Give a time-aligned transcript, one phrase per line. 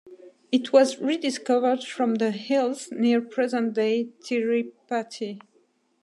[0.51, 5.39] It was rediscovered from the hills near present-day Tirupati.